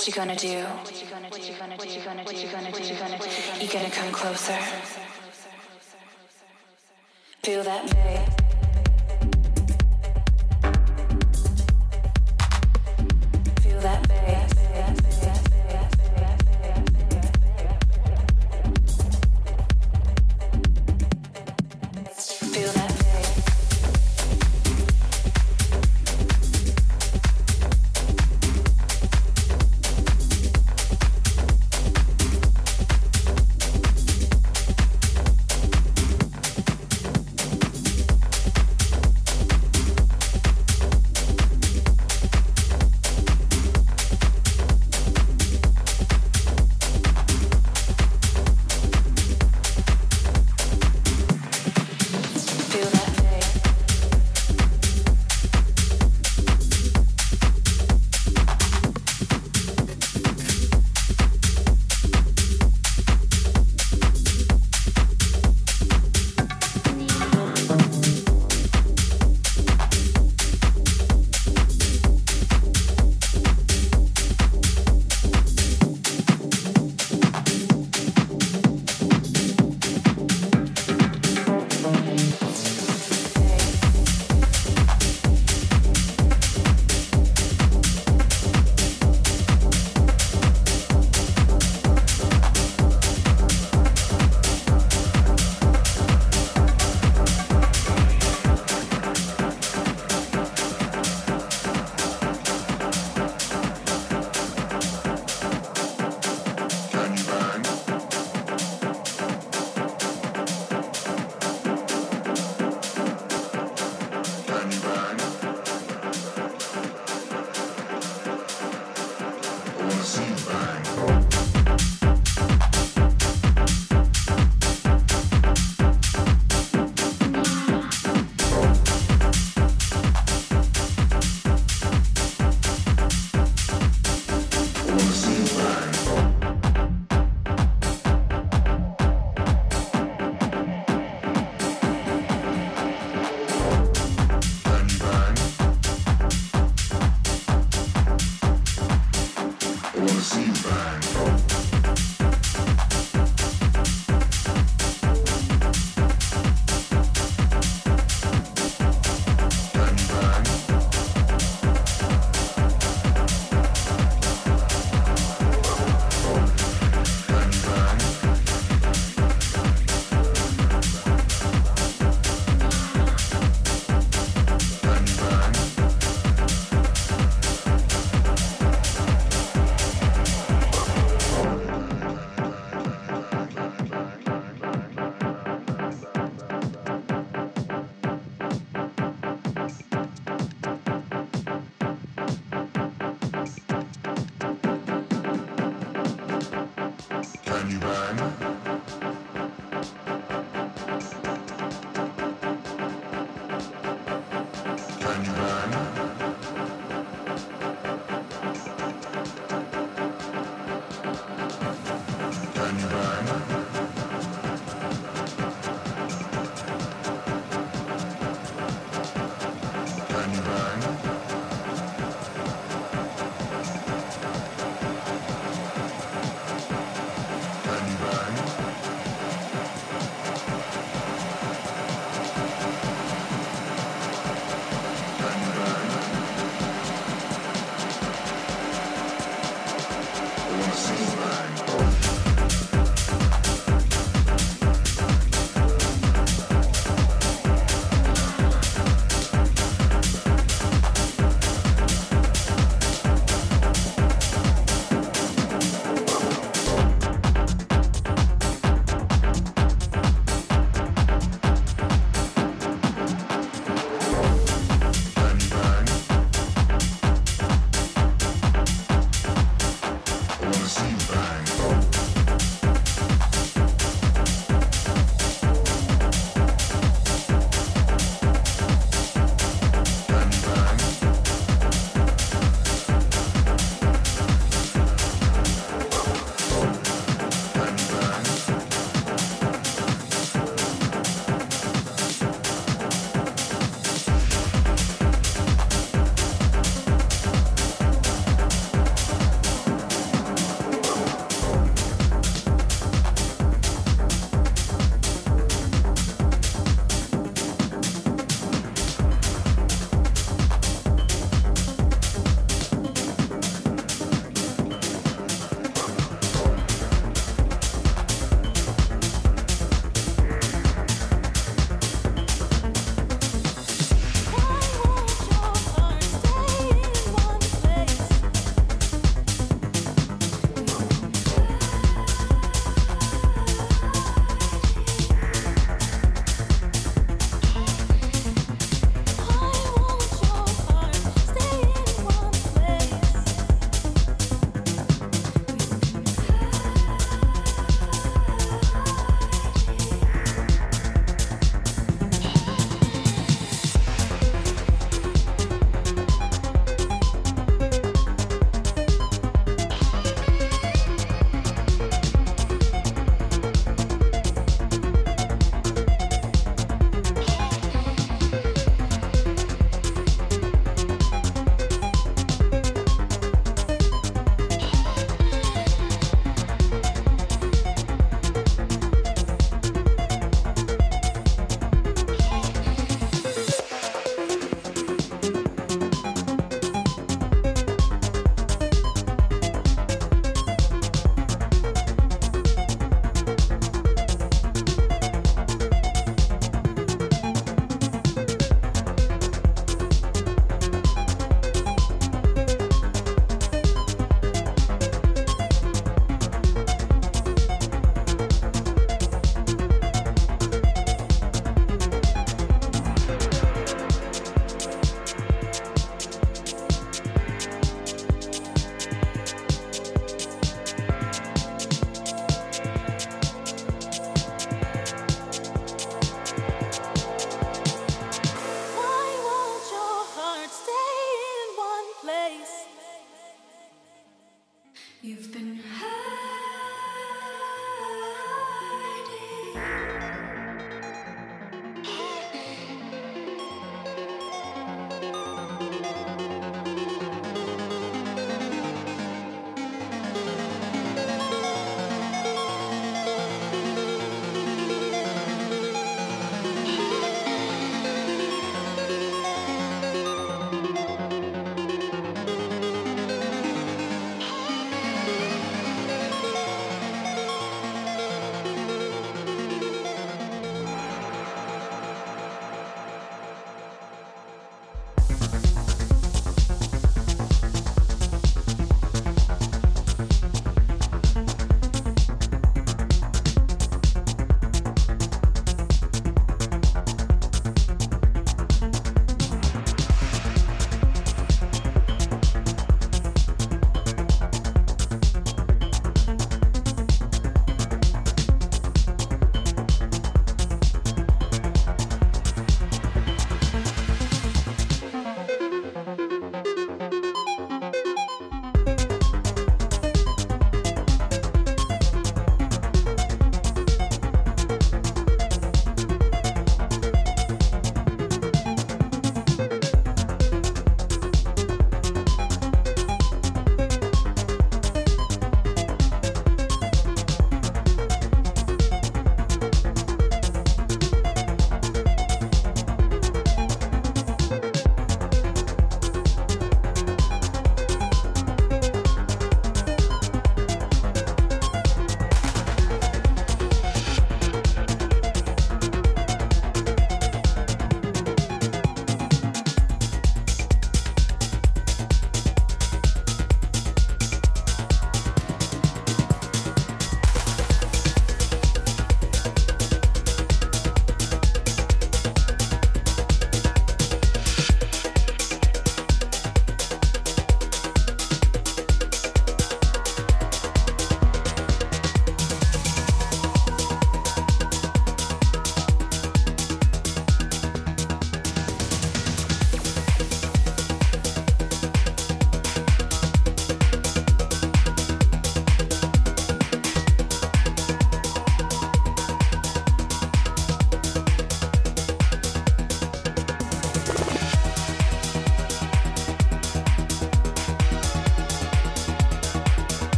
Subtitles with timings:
[0.00, 0.64] what you gonna do?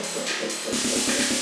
[0.00, 1.39] しょ。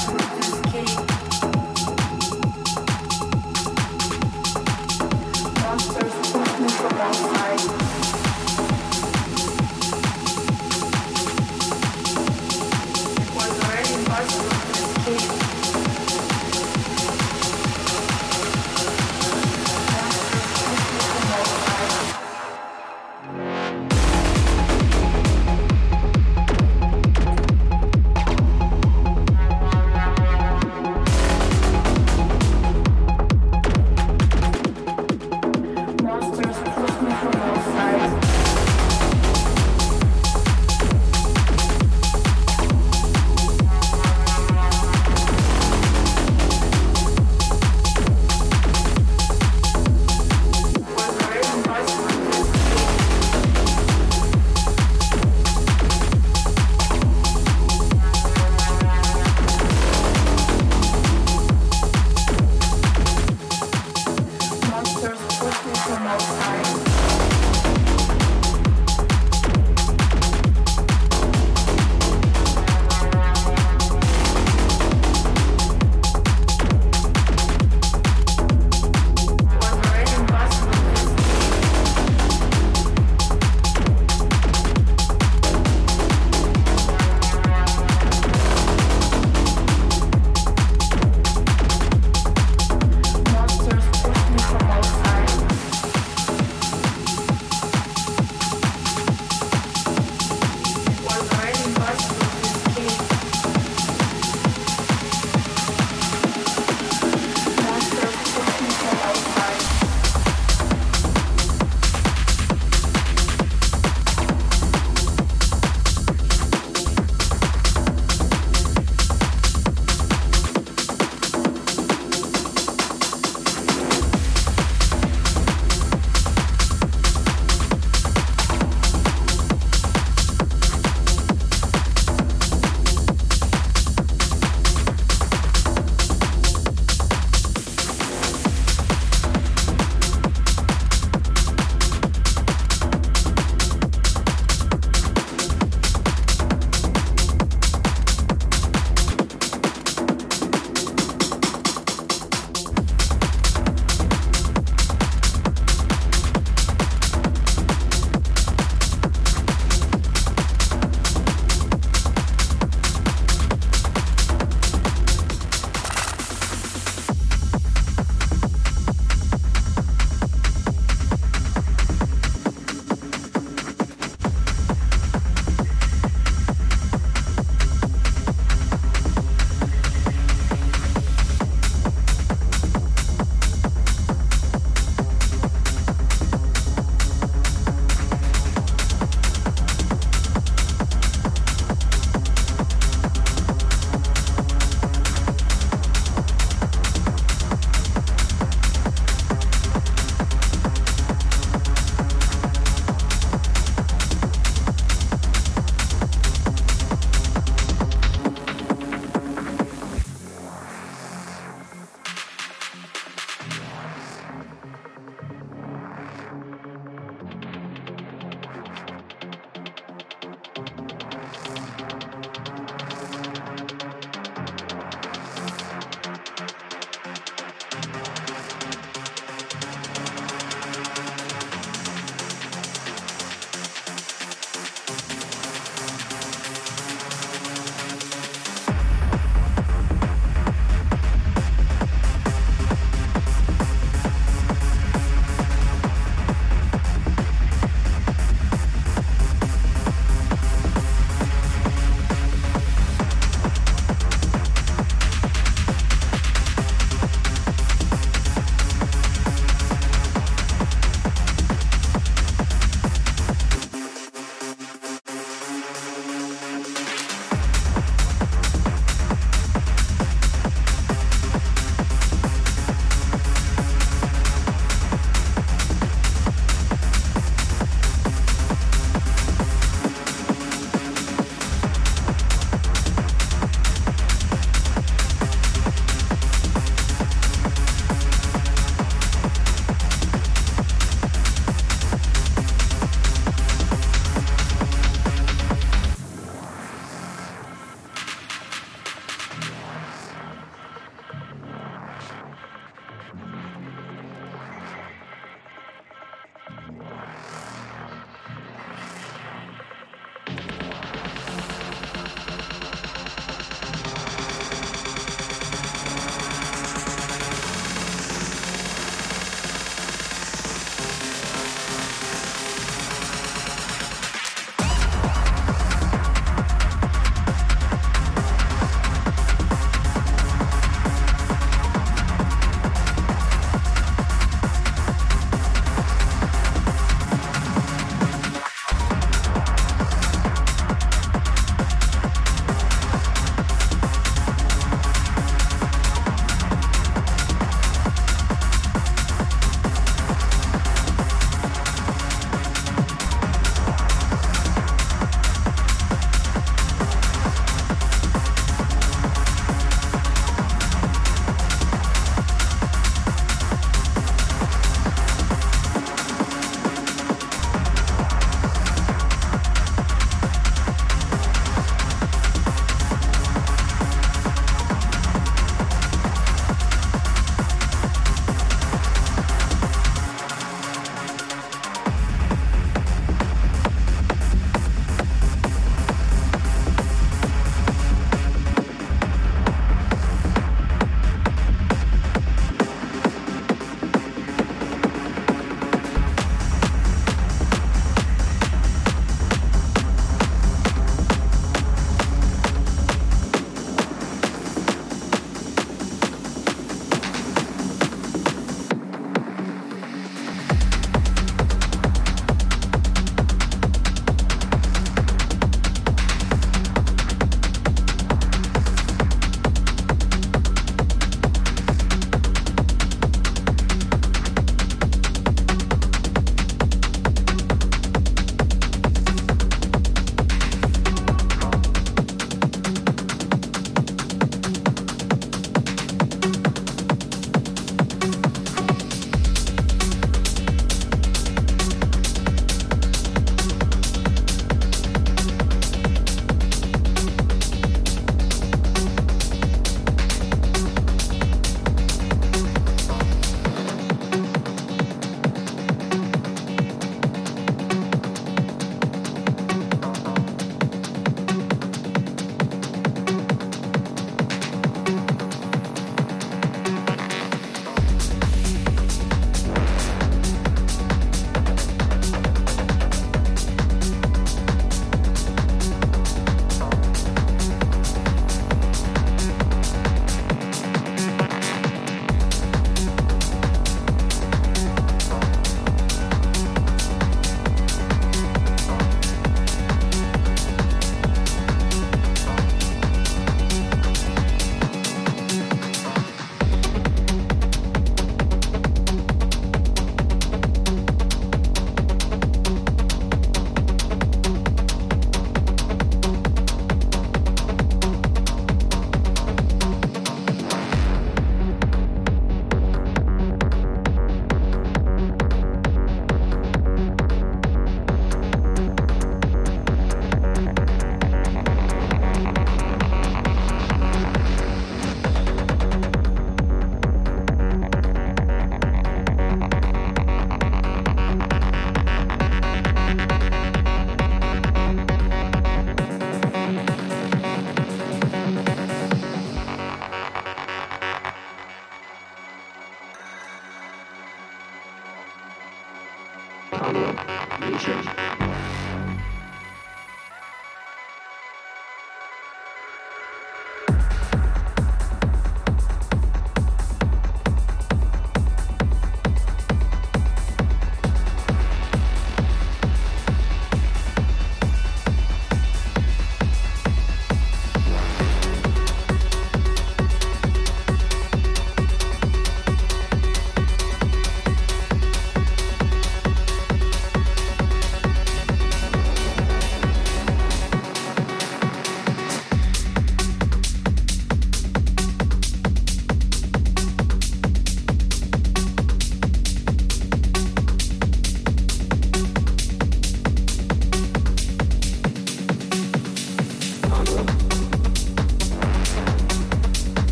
[0.00, 0.27] Thank you.